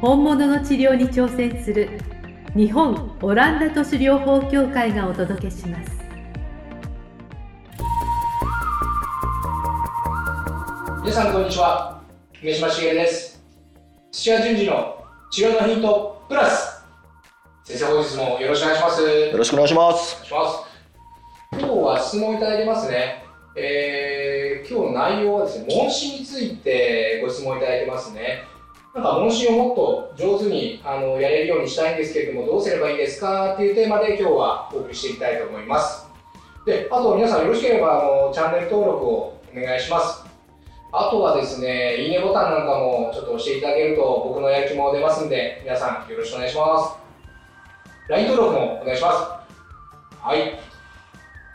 [0.00, 1.98] 本物の治療に挑戦する
[2.54, 5.90] 日本オランダ都市療法協会がお届けします。
[11.02, 12.00] 皆さんこんにちは。
[12.40, 13.42] 上島茂です。
[14.12, 16.84] 土屋順次の治療のヒントプラス。
[17.64, 19.02] 先生本日もよろしくお願いします。
[19.02, 20.14] よろしくお願いします。
[20.14, 20.68] お願いします。
[21.54, 23.24] 今日は質問いただいてますね。
[23.56, 28.44] えー、今日の内容はですね問診についてご質問いただいてますね
[28.94, 36.06] なんか問診をもっと上手にあのやれるようにしたいんですけれどもどうすればいいですかっていうテーマで今日はお送りしていきたいと思います
[36.66, 40.28] であと皆さんよろしければあのチャンネル登録をお願いします
[40.90, 46.96] あとはですね、いいねボタンなんかもちょっと押していただけると僕のやる気も出ますんで、皆さんよろしくお願いします。
[48.08, 49.18] LINE 登録もお願いします。
[50.18, 50.58] はい。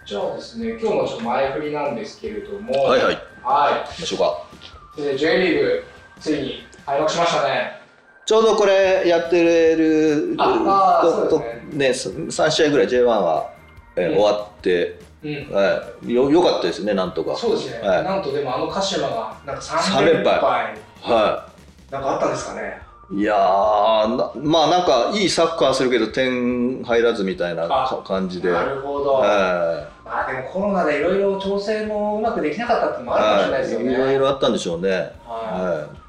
[0.06, 3.16] じゃあですね、今日のちょっと前振りなんですけれども、はいはい。
[3.42, 5.02] は行きましょうか。
[5.02, 5.02] い。
[5.02, 5.84] で J リーグ、
[6.20, 7.82] ついに開幕しましたね。
[8.26, 13.50] ちょうどこれやってるああーとねとね3試合ぐらい J1 は、
[13.96, 15.32] えーうん終わって、うん。
[15.54, 17.36] はい、よよかったですね、なんとか。
[17.36, 21.50] そうですね、はいなんとでもあの鹿島がなんか3三連連敗敗は
[21.92, 22.82] なんかあったんですかね。
[23.12, 27.68] い、いやーな、まあなんかいいサッカーするけど点入らずみたいな
[28.06, 28.52] 感じで。
[28.52, 29.20] なはるほど。
[29.20, 29.22] い
[30.06, 33.86] まあでもコロナでいろいろ調整もうまくできなかったっていうのもあるかもしれないですよね。
[33.86, 34.90] はい、いろいろあったんでしょうね。
[34.90, 36.03] はいは多分かえ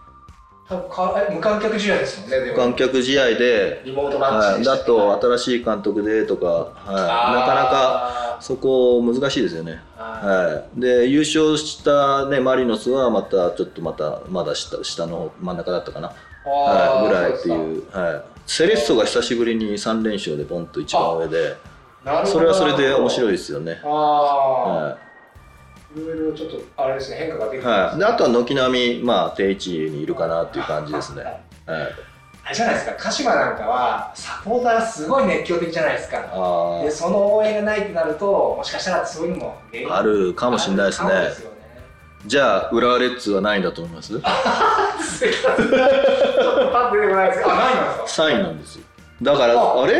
[0.71, 9.83] 無観客試合ですもんね、でい、も観客試合で、リモートマッチはい、だと新しい監督でとか、はい、なかなかあそこ難しいですよね。
[9.99, 10.27] ー。
[10.27, 10.55] はい。
[10.55, 16.13] はい、で優勝した、ね、マリノスはまたちょっとまたまだ下下の真ん中だったかな、
[16.45, 21.57] はい、ぐらいっていう、はい、セレッソが久しぶりに3連勝でポンと一番上で。
[22.27, 23.81] それはそれで面白いですよね。
[23.83, 25.04] はい
[26.01, 27.91] ろいろちょっとあれですね変化が出ていきます。
[27.93, 31.23] はい、であとは軒並み、まあ、定位置にいるかなっていう感じですね。
[31.23, 31.37] はい、
[32.45, 32.95] あれじゃないですか。
[32.99, 36.19] 鹿島なんかはサポーターがすごい熱狂的じゃないですか。
[36.33, 39.57] あでその応援がないってなるともしかしたらそういうのも
[39.91, 41.11] あるかもしれないですね。
[41.11, 41.15] ね
[42.27, 44.09] じゃあ浦和レッズは何位だと思います？
[44.17, 44.29] ちょっと
[46.73, 47.39] パッと出てこないです。
[47.41, 48.85] けどあないなんですか ?3 位なんですよ。
[49.23, 49.93] だからああれ？
[49.93, 49.97] っ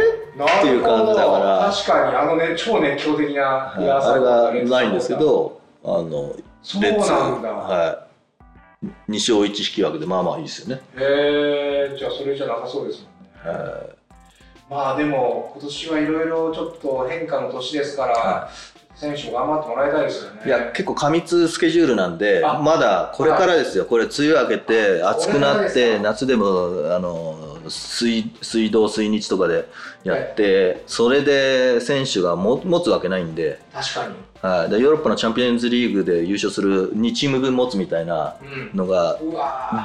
[0.63, 1.71] ていう感じだから。
[1.71, 3.91] 確かにあのね超熱狂的なはい。
[3.91, 6.35] あれがないんですけどあの
[6.81, 8.07] レッズなんだ、は
[8.83, 10.83] い、2勝1引き分けでまあまあいいですよね。
[10.97, 13.59] へえじゃあそれじゃなさそうですもんね。
[13.59, 13.95] は
[14.71, 18.51] まあでも今年はいろいろちょっと変化の年ですから、は
[18.95, 20.43] 選手も頑張ってもらいたいですよね。
[20.45, 22.61] い、いや結構過密スケジュールなんであ。
[22.63, 26.47] まだこれからですよ、これ梅雨明けて暑くなって夏でも
[26.95, 27.34] あの
[27.71, 29.69] 水水道水日とかで
[30.05, 34.15] やって、それで選手がも持つわけないんで,、確かに。
[34.43, 38.77] はい、でヨーロッパのチャンピオンズリーグで優勝する2チーム分持つみたいなうん。
[38.77, 39.19] のが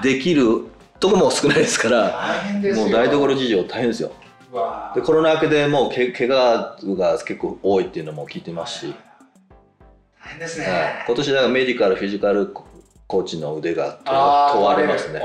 [0.04, 0.66] できる
[1.00, 2.10] とこも少ないですから。
[2.10, 2.86] 大変ですよ。
[2.86, 4.12] もう台所事情大変ですよ。
[4.96, 8.96] でコロナ明けでもうけ怪我が結構多いっていうのも聞いてますし、
[10.26, 11.04] 大変ですね、はい。
[11.06, 12.48] 今年だからメディカルフィジカル
[13.08, 14.00] コーチの腕が
[14.52, 15.22] 問われますね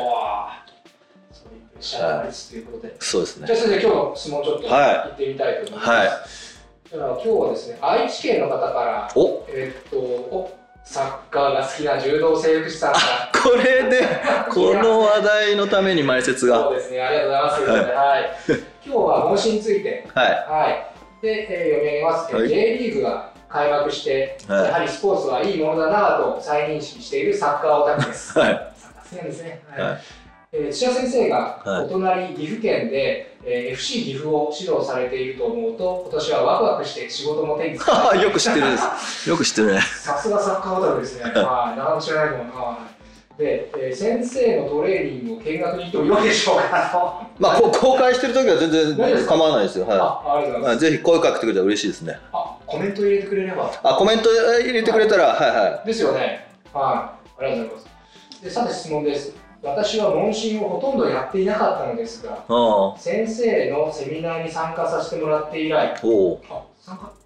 [1.93, 1.93] 問われるわーそうい。
[1.93, 3.47] うプレッシャーがありつつということで、そうですね。
[3.47, 4.97] じゃあそれで今日の質問ちょっとはい。
[4.97, 6.09] 行ってみたいと思います、はい。
[6.91, 9.47] じゃあ今日はですね愛知県の方からお。
[9.49, 12.99] えーっとおサッカーが好きな柔道整復師さんが
[13.43, 14.07] これで
[14.53, 16.65] この話題のために前説が。
[16.65, 17.95] そうですね、ありがとうございます。
[17.95, 18.61] はい。
[18.85, 20.27] 今日は問診について、はい。
[20.27, 20.87] はい。
[21.23, 22.35] で、えー読み上げます。
[22.35, 22.49] はい。
[22.49, 24.65] J リーグが開幕して、はい。
[24.67, 28.39] やはりスポーツはいいものだなと再認識しているサッカーオタクです。
[28.39, 28.49] はい。
[28.77, 29.63] サッカー好きなんですね。
[29.71, 29.89] はい。
[29.89, 30.01] はい
[30.57, 41.25] えー土屋先生がはいお隣岐阜県で、えー FC 岐阜を指導されていると思うと今年はワクワクして仕事も手につか よく知ってるですよく知ってるねさすがサッカーオタクですね。
[41.43, 42.79] はい、なかなか知らないかもな。
[43.37, 47.27] で、えー先生のトレーニングを見学に行ってもよいでしょうかと。
[47.43, 50.91] まあこ公開してる時は全然構わないですよはあ、ありがとうごい、はい、ざいます。
[50.91, 53.73] ぜひ声かけてくれたら嬉しいですねあ、コメント入れてくれれば。
[53.83, 56.47] あコメント入れてくれたらはいはですよね。
[56.73, 57.91] はい、ありがとうございま
[58.39, 58.45] す。
[58.45, 59.44] で、さて質問です。
[59.65, 62.45] 私は問診をほとんどやっていなかったのですが、
[62.99, 65.95] 先生のセミナーに参加させてもらって以来、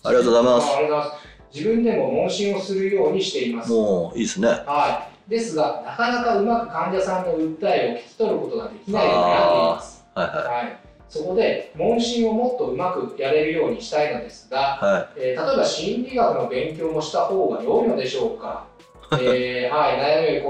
[0.04, 1.38] あ、りがとうございます。
[1.52, 3.72] 自分でも問診をするようにしています。
[3.72, 4.48] もういいですね。
[4.48, 5.30] はい。
[5.30, 10.04] ですがなかなかうまく患者さんの訴えを聞き取ることができないで悩んでいます。
[10.14, 14.60] はいははい、そこで問診をもっとうまくやれるようにしたいのですが、い。
[14.84, 18.64] はえー例えば心理学の勉強もした方が良いのでしょうか、
[19.12, 20.42] えーはい、悩みより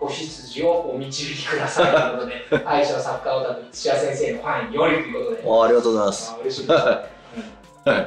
[0.00, 5.64] 子羊をお導きくださいということで 愛知のサッカーオタク土屋先生のファンよりということで。
[5.64, 6.32] ありがとうございます。
[6.36, 6.84] あ嬉しいです、ね
[7.84, 7.96] はい。
[7.96, 8.06] はい、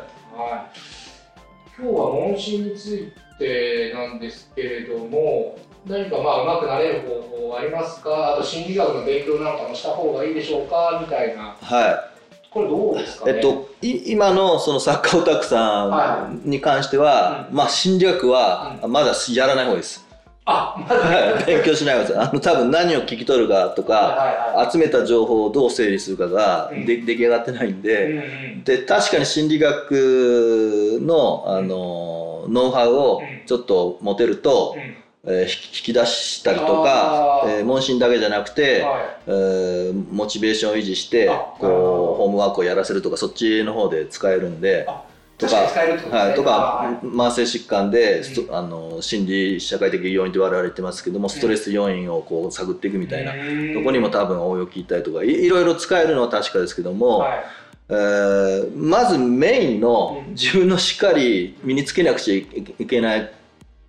[1.79, 8.33] 今日は問診についてなんですけれども何かまあ上手くなれる方法はありますか？
[8.33, 10.97] あと心理学の勉強なんかもした方がいいでしょうか？
[11.01, 11.55] みたいな。
[11.61, 12.09] は
[12.51, 13.33] これどうですかね？
[13.33, 13.53] いえっとい
[13.85, 20.05] 今のそのサッカーオタクさんに関しては、まあ心理学はまだやらない方です、
[20.45, 21.45] あまだはい。
[21.45, 22.19] 勉強しないです。
[22.19, 26.85] あの多分何を聞き取るかとか集めた情報をどう整理するかがうん。
[26.85, 35.47] で出来上がってないんで、で確かに心理学のあのノウハウをちょっと持てると、うんえー引
[35.83, 45.03] き出したりとかえー問診だけじゃなくて、はえーモチベーションを維持してあこうホームワークをやらせるとかそっちの方で使えるんであ
[45.37, 45.73] と確
[46.09, 48.55] かはい、とかは慢性疾患で、うん。
[48.55, 57.43] あの心理社会的要因と言われてますけどもストレス要因をこう探っていくみたいな、うんとこにも多分応用聞いたりとかいいろいろ使えるのは確かですけども、はい。
[57.89, 60.33] えーまずメインのうん。
[60.35, 63.31] 自分のしっかり身につけなくちゃいけない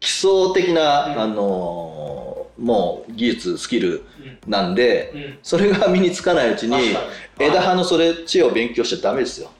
[0.00, 1.20] 基礎的な、うん。
[1.20, 2.26] あのー
[2.56, 4.02] もう技術スキル
[4.46, 4.50] うん。
[4.50, 5.38] なんでうん。
[5.42, 6.96] それが身につかないうちに
[7.38, 9.50] 枝葉のそれ知恵を勉強しちゃダメですよ。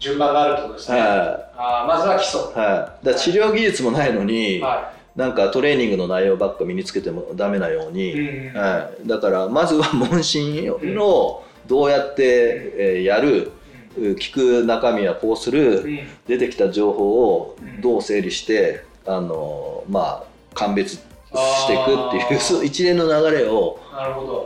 [0.00, 2.40] 順番があるってことですね、はあーまずは基礎。
[2.40, 2.58] い。
[2.58, 8.56] はい、だ治療技術もないのに、はなんかトレーニングの内容ばっか身につけてもダメなように、い、うん。
[8.56, 13.52] はい、だからまずは問診をどうやって、えーやる
[13.96, 15.98] 聞く中身はこうする、うん。
[16.26, 20.24] 出てきた情報をどう整理して、あのまあ
[20.54, 23.78] 鑑別していくっていうそう一連の流れを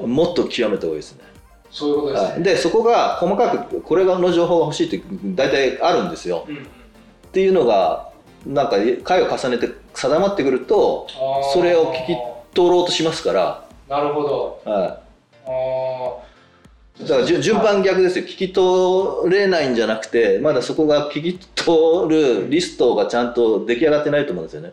[0.07, 1.25] もっと極めた方がいいですね。
[1.71, 2.43] そういうことですね、はい。
[2.43, 5.03] でそこが細かくこれの情報が欲しいって
[5.35, 6.45] 大体あるんですよ。
[6.49, 6.57] うん。
[6.57, 6.61] っ
[7.33, 8.11] ていうのが
[8.47, 11.07] なんか回を重ねて定まってくると
[11.55, 12.17] それを聞き
[12.55, 14.63] 取ろうとしますから、なるほど。
[14.65, 15.01] は
[15.47, 15.51] い、
[17.03, 18.25] だから順順番逆ですよ。
[18.25, 24.73] 聞き取れないんじゃなくてまだそこが聞き取るリストがちゃんと出来上がってないと思うんですよね。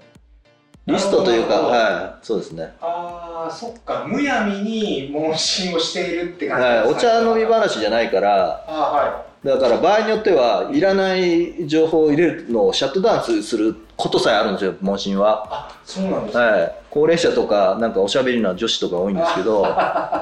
[0.86, 2.74] リストというか、はい、そうですね。
[2.82, 4.06] あーそっか。
[4.08, 15.44] むやみに問診をしているって感じはい、お茶飲み話じゃないから、あーはだから場合によってはいらない情報を入れるのをシャットダウンすることさえあるんですよ、問診は。
[15.46, 20.22] いあそうなんですね、はい、高齢者とか、なんかおしゃべりな女子とか多いんですけど、は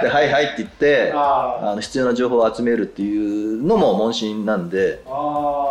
[0.00, 5.63] い、ではいはいって言って、あの必要な情報を集めるっていうのも問診なんで、あー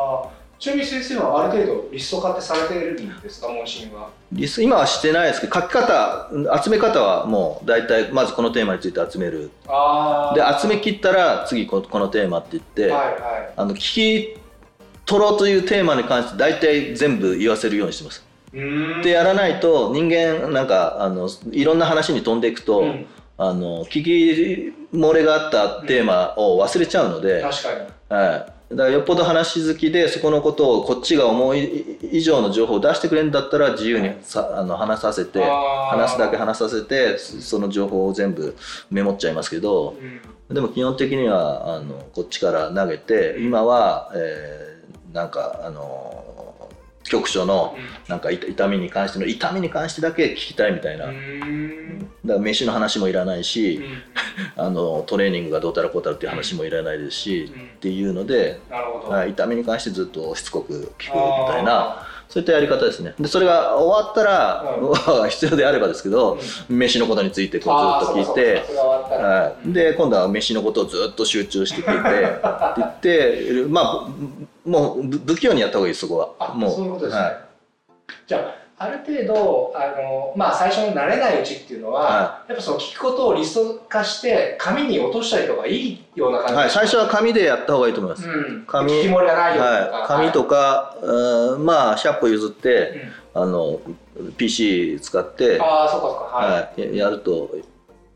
[0.60, 4.10] ちなみに先生はある程度リスト化ってされてるんですか問診は？
[4.32, 6.30] リス今はしてないですけど、書き方、
[6.64, 9.52] 集め方はもう大体、まずこのテーマについて集める。
[9.68, 13.54] あで、集め切ったら次ここのテーマって言って、はいはい。
[13.58, 14.38] あの聞き
[15.06, 18.24] 取ろうというテーマに関して大体全部言わせるようにしてます。
[18.54, 23.06] でやらないと人間なんかあのいろんな話に飛んでいくと、うん。
[23.36, 27.80] あの聞き漏れがあったテーマを忘れちゃうので、確かに。
[28.16, 38.56] はい、だからよっぽど話好きでそこのことをこっちが思い以上の情報を出してくれるんだったら自由にさあの話させて話すだけ話させてその情報を全部
[38.90, 40.22] メモっちゃいますけどうん
[40.54, 44.74] でも基本的にはあのこっちから投げて今は、えー
[45.14, 46.23] なんかあの
[47.04, 47.76] 局所の
[48.08, 51.20] なんか痛痛みに関しての痛みに関してだけ聞きたいみたいな、うだか
[52.26, 54.04] ら飯の話もいらないし、うん。
[54.56, 57.62] あのトレーニングがどうたらこうたらっていう話もいらないですし、うん。
[57.62, 58.60] っていうので、
[59.30, 63.14] 痛みに関してずっとしつこく聞くみたいなそういったやり方ですね。
[63.20, 64.66] でそれが終わったら、
[65.30, 68.64] 必要であればですけど、飯のことについてこうずっと聞いて
[69.12, 72.24] はい、で今度は飯のことをずっと集中して聞いて
[72.82, 74.08] って言ってまあ
[74.66, 76.34] もうぶ不器用にやった方がいいそこは。
[76.40, 77.38] あもそういうことですね、はい。
[78.28, 93.02] じゃあある程度あの、まあ、最初の慣れないうちっていうのは、はやっぱその聞くことをリスト化して紙に落としたりとかいいような感じはい、最初は紙でやった方がいいと思います、うん、紙聞き漏れがないようにとか、はい、紙とか、うんまあ100歩譲って、
[93.34, 93.44] うん。
[93.44, 93.80] あの
[94.38, 96.38] PC 使って、ああそうかそうか。
[96.38, 97.50] はい、やると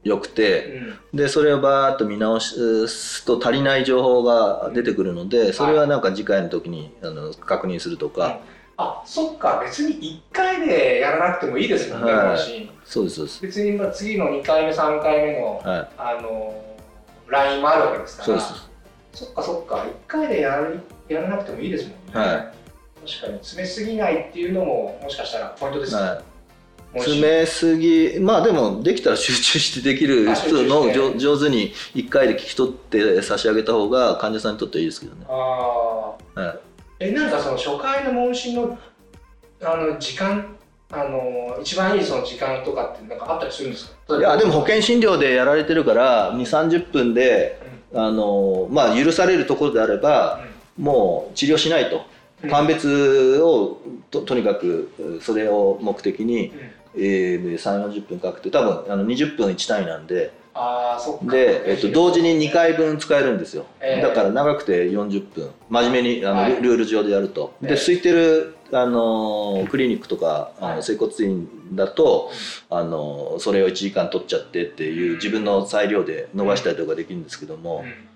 [0.07, 1.17] よくて、うん。
[1.17, 8.39] でそれをバーッと見直すと足りない情報が出てくるのでそれはなんか次回の時にあの確認するとか、
[8.77, 12.27] あそっか別に1回でやらなくてもいいですもんね、はい。
[12.27, 16.63] 問診そうですそうです、別にまあ次の2回目3回目の、はい、あの
[17.27, 18.39] LINE もあるわけですから。
[18.39, 18.67] そうです
[19.13, 22.27] そっかそっか1回でやるやらなくてもいいですもんね、はい。
[23.07, 26.21] 確かに詰めすぎないっていうのももしかしたらポイントですね、は
[26.99, 36.59] 詰めすぎまあでもできたら集中してできる人の上上手に1回で聞き取って差し上げた方が患者さんにとってはいいですけどね、ああはい、
[36.99, 38.77] えなんかその初回の問診の
[39.63, 40.55] あの時間
[40.91, 44.17] あの一番いいその時間とかってなんかあったりするんですか？
[44.17, 47.59] いやでも保険診療でやられてるから2 3 0分で
[47.93, 50.41] あの、まあ、許されるところであれば
[50.77, 51.97] もう治療しないと。
[51.97, 52.01] うん
[52.43, 56.53] 鑑別をととにかくそれを目的に、
[56.97, 61.31] えー、3 4 0分かけて多分あの20分1単位なんでああそっか。
[61.31, 64.01] で、えっと、同時に2回分使えるんですよ、ええ。
[64.01, 66.61] だから長くて40分真面目にあの、はい。
[66.61, 67.53] ルール上でやると。
[67.61, 67.73] でえ。
[67.73, 70.75] え空いてるあのクリニックとかあはい。
[70.77, 72.31] の整骨院だと、
[72.71, 77.87] あのそれを1時間取っちゃってっていう自分の裁量で伸ばしたりとかできるんですけども、うん。
[77.87, 78.07] えー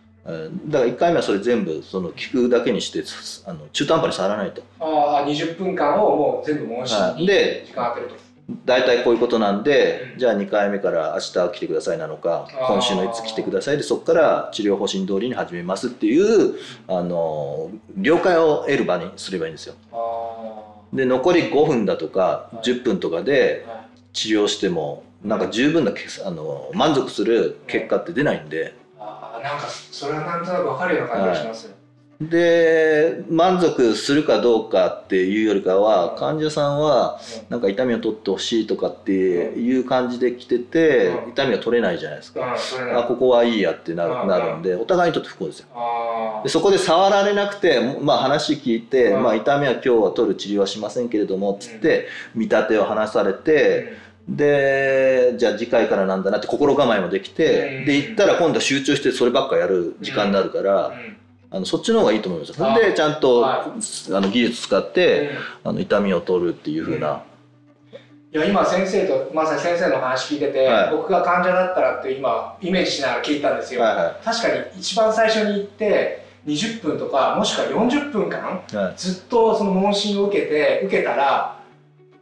[0.72, 3.04] だから1回目はそれ全部その聞くだけにして
[3.48, 4.64] あの中途半端に触らないと。
[4.80, 7.22] ああ20分間をもう全部問診はい。
[7.22, 8.31] にで時間当てると
[8.65, 10.20] 大体こういうことなんで、うん。
[10.20, 16.55] じゃあ2回目から明日来てくださいなのか今週のいつ来てくださいでそこから治療方針通りに始めますっていう
[16.88, 19.75] あの了解を得る場にすればいいんですよ。
[19.91, 22.58] あで残り5分だとかはい。
[22.58, 23.65] 10分とかで
[24.13, 28.75] 治療してもなんか十分なけあの満足する結果って出ないんで。
[29.00, 31.75] あーなんかそれはなんとなく分かるような感じがしますよ、
[32.30, 41.32] で満足するかどうかっていうよりかは患者さんはなんか痛みを取ってほしいとかっていう感じで来ててうん。
[41.32, 42.56] 痛みが取れないじゃないですか。
[42.96, 44.22] あここはいいやってなうん。
[44.22, 45.68] るなるんでお互いにとって不幸ですよ。
[45.74, 49.24] あでそこで触られなくて、まあ、話聞いて、うん。
[49.24, 53.94] まあ、痛みは今日は取る治療はしませんけれどもつって見立てを話されて、
[54.30, 57.86] でじゃあ次回からなんだなって心構えもできて、うん。
[57.86, 61.18] で行ったら今度は集中してそればっかやる時間になるから、うん
[61.53, 62.55] あのそっちの方がいいと思いますよ。
[62.55, 65.31] そあれでちゃんと、はあの技術使って、
[65.65, 67.24] あの痛みを取るっていう風な、
[68.34, 70.96] いや今先生とまさに先生の話聞いてて、はい。
[70.96, 78.93] 僕が患者だったらって今イメージしながら聞いたんですよ、はいは確かに一番最初に行って20分とかもしくは40分間いはい。
[78.96, 81.60] ずっとその問診を受けて受けたら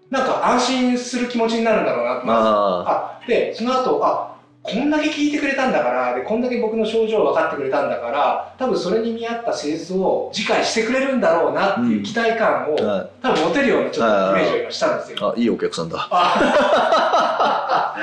[0.09, 4.28] なんか安心する気持ちになるんだろうなまずああでその後あ
[4.61, 13.09] こんだけ聞いてくれたんだからでこんだけ僕の症状を分かってくれたんだから多分それに見合った施術を次回してくれるんだろうなっていう期待感を、ーはい。
[13.21, 15.33] 多分持てるようなちょっとイメージを今したんですよ。
[15.33, 16.07] あいいお客さんだ。
[16.11, 17.95] あ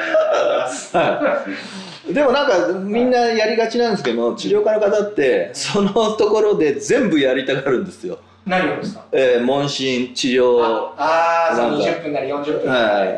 [2.12, 9.04] でもなんかみんなやりがちなんですけど治療家の方ってそのところで全部やりたがるんですよ、何をですか？
[9.12, 10.60] えー問診治療、
[10.96, 11.84] ああー、そのなんか。
[11.98, 12.84] 20分なり40分なり。
[12.84, 13.06] はい。
[13.06, 13.12] はい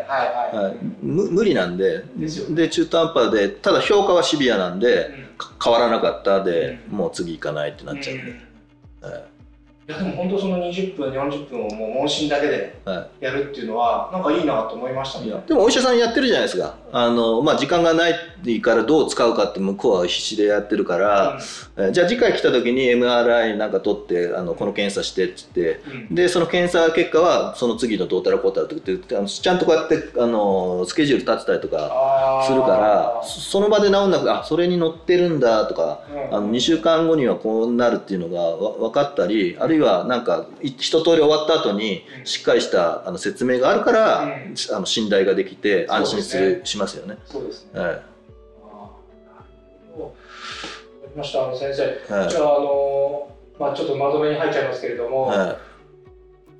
[0.54, 0.64] はい。
[0.64, 2.02] はい、む無理なんで。
[2.16, 5.26] ですよで中途半端でただ評価はシビアなんで、うん。
[5.36, 6.96] か変わらなかったで、うん。
[6.96, 8.32] もう次行かないってなっちゃうんで、
[9.02, 9.10] うん。
[9.10, 9.22] はい。
[9.88, 15.28] いやでも本当その20分40分をもう問診だけではやるっていうのはなんかいいなと思いましたい、ね。
[15.28, 21.38] いやでもお医者さんやってるじゃないですかあの、まあ、時間がないからどう使うかって向こうは必死でやってるから、
[21.76, 25.98] えーじゃあ次回来た時に MRI なんか取ってあのこの検査してって言ってうん。
[26.10, 36.36] うんでその検査結果はその次のどうたらこうたらとかってあのちゃんとこうやってあのスケジュール立てたりとかするからそその場で治んなくてあそれに乗ってるんだとかうん。
[36.36, 44.54] あの2週間後にはこうなるっていうのがわ分かったりあるいはなんかい一通り終わった後にうんしっかりしたあの説明があるから、うん。
[44.74, 47.18] あの信頼ができて安心するすねしますよね。
[47.26, 47.80] そうですね。
[47.80, 48.00] はいあ
[51.10, 52.14] りましたあの先生。
[52.14, 55.58] はいじゃああのまあちょっとまとめに入っちゃいますけれども、は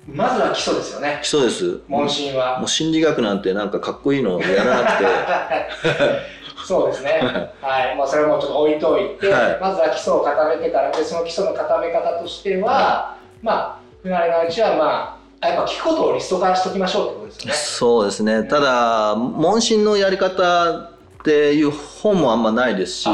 [0.05, 1.25] まずは基礎ですよねい、。
[1.25, 2.67] そうです問診はもう。
[2.67, 5.05] 心理学なんてなんかかっこいいのやらなくて
[6.65, 7.21] そうですね。
[7.61, 7.95] はい。
[7.95, 17.53] まあそれもちょっと置いといて、はいまずは基礎を固めてからで、その基礎の固め方としては、まあ不慣れなうちはまあやっぱ聞くことをリスト化しておきましょうってことですよね。
[17.53, 18.43] そうですね。
[18.43, 20.91] ただ問診のやり方っ
[21.23, 23.09] ていう本もあんまないですし。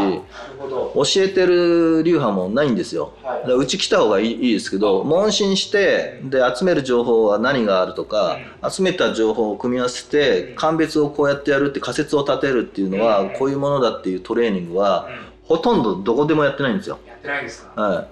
[0.67, 3.13] 教えてる流派もないんですよ。
[3.21, 3.51] はい。
[3.51, 10.55] うち来た方がいいですけど問診してで集める情報は何があるとか、集めた情報を組み合わせてうん。
[10.55, 13.29] 鑑別をこうやってやるって仮説を立てるっていうのは、うん。
[13.31, 15.07] こういうものだっていうトレーニングは
[15.45, 16.97] うほとんどどこでもやってないんですよ。
[17.05, 17.81] んやってないんですか？
[17.81, 17.97] はい。
[17.97, 18.07] あ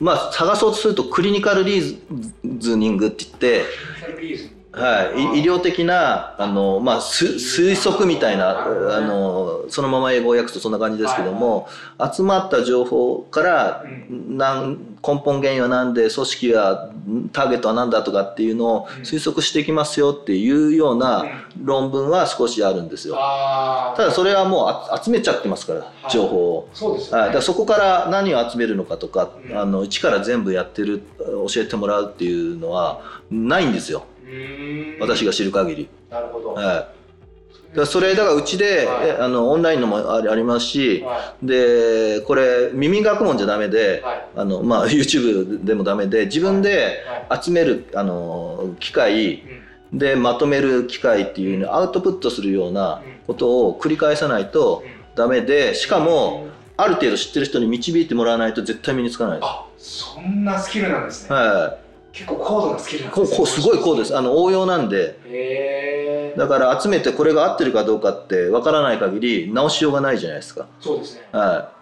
[0.00, 1.98] まあ探そうとするとクリニカルリー
[2.58, 3.64] ズニングって言って、
[4.76, 11.68] はい、い医療的なあの、まあ、す推測みたいなあのそのまま英語を訳すとそんな感じですけども、
[12.12, 14.36] 集まった情報からうん。
[14.36, 16.90] なん根本原因は何で組織は
[17.32, 19.02] ターゲットは何だとかっていうのをうん。
[19.02, 21.44] 推測していきますよっていうよううなん。
[21.62, 23.14] 論文は少しあるんですよ。
[23.96, 26.68] ただそれはもうあ集めちゃってますから情報を。
[26.72, 29.56] そうだからそこから何を集めるのかとか、うん。
[29.58, 33.00] あの一から全部やってる教えてもらうっていうのは
[33.30, 34.06] ないんですよ。
[35.00, 35.88] 私が知る限り。
[36.10, 36.54] なるほど。
[36.54, 36.90] は
[37.74, 37.76] い。
[37.76, 43.70] だそれだからうちで、はいえあのオンラインのもありますし、はでこれ耳学問じゃダメい。
[43.70, 44.26] で、はい。
[44.36, 47.42] あのまあ YouTube でもダメで自分ではい。
[47.42, 49.64] 集めるあの機械うん
[49.94, 54.82] でまとめる機械っていうのをアウトプットするようなことを繰り返さないと
[55.14, 59.46] ダメでしかもある程度知ってる人に導いてもらわないと絶対身につかないです。
[59.46, 59.66] あ、
[60.16, 61.36] そんなスキルなんですね。
[61.36, 61.78] は
[62.14, 63.46] 結構高度なスキルい、なんですね。
[63.46, 66.32] すごいこうですあの応用なんで。
[66.36, 71.22] だから集めてこれが合ってるかどうかってわからない限り直しようがないじゃないですか、そうですね。
[71.32, 71.72] は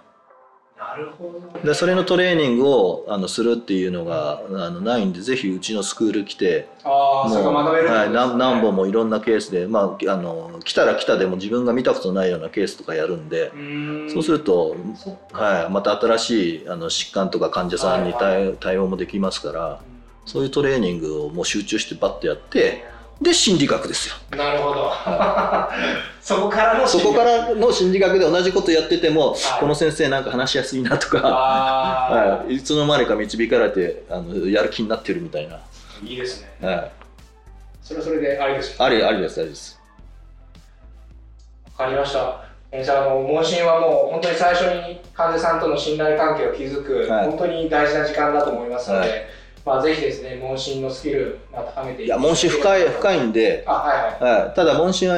[0.77, 1.61] なるほどね。
[1.63, 13.53] い、でそれのトレーニングをあのするっていうのがあのないんでぜひうちのスクール来てああ、それが学べるってことはい、何何本もいろんなケースで、まあ、あの来たら来たでも自分が見たことないようなケースとかやるんで
[14.13, 14.77] そうすると、
[15.33, 18.15] はい、また新しいあの疾患とか患者さんに
[18.61, 19.81] 対応もできますから
[20.25, 22.85] そういうトレーニングをもう集中してバッとやって
[23.23, 24.15] で心理学ですよ。
[24.37, 24.91] なるほど。
[26.21, 29.61] そこからのそこからの心理学で同じことやってても、はい。
[29.61, 35.61] この先生なんか話しやすいなとか、あはい、いつの間にか導かれてあのやる気になってるみたいな、あ、
[36.05, 36.67] いいですね。
[36.67, 36.91] はい、
[37.83, 39.81] それはそれでありですよありありですありです。
[41.79, 42.41] わかりました。
[42.73, 47.27] えーじゃあ、あの、問診はもう本当に最初に患者さんとの信頼関係を築く、はい。
[47.27, 54.39] 本当に大事な時間だと思いますので、はいまあ、ぜひですね、問診のスキル、まあ、高めていいや問診深い深いんであ、はいはい。
[54.45, 55.09] はい、ただ問診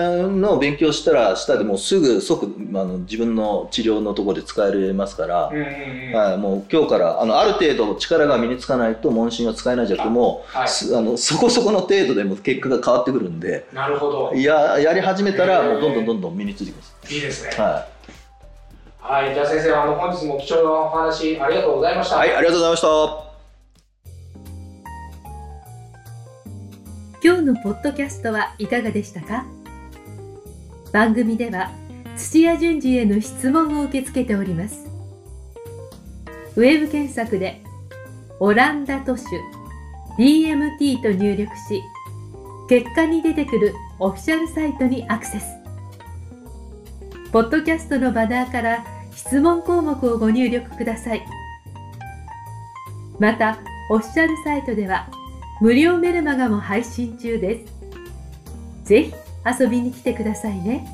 [0.41, 6.13] の勉強したらしたでもうすぐ即あの自分の治療のところで使えますから、うんうんうん。
[6.15, 10.69] はい、もう今日からあのある程度力が身につかないと問診は使えないじゃなくてもはい。
[10.69, 14.33] すあの そこそこの程度でも結果が変わってくるんでなるほど。
[14.35, 16.95] いややり始めたらもうどんどんどんどん身についてきます。
[17.15, 17.51] いいですね。
[17.57, 17.87] は
[19.01, 19.35] はい。
[19.35, 22.17] じゃあ先生、あの、本日も貴重なお話ありがとうございましい、た。
[22.17, 23.34] はい、ありがとうございました。
[27.27, 29.47] 今日のポッドキャストはいかがでしたか？
[30.93, 31.71] 番組では
[32.19, 34.87] 土屋順次への質問を受け付けております。
[36.55, 37.63] ウェブ検索で
[38.41, 39.25] 「オランダ都市
[40.19, 41.83] DMT」と入力し
[42.69, 45.47] 結果に出てくるオフィシャルサイトにアクセス。
[47.33, 51.25] ポッドキャストのバナーから質問項目をご入力ください。
[53.19, 55.09] またオフィシャルサイトでは
[55.61, 57.75] 無料メルマガも配信中です。
[58.85, 59.15] ぜひ
[59.61, 60.87] 遊びに来てくださいね。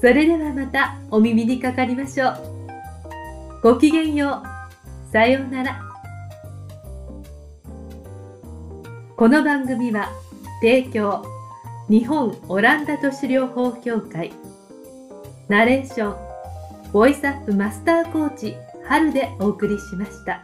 [0.00, 2.36] それではまたお耳にかかりましょう。
[3.62, 5.12] ごきげんよう。
[5.12, 5.80] さようなら。
[9.16, 10.08] この番組は
[10.60, 11.24] 提供
[11.88, 14.32] 日本オランダ都市療法協会
[15.48, 20.42] ナレーションボイスアップマスターコーチ春でお送りしました。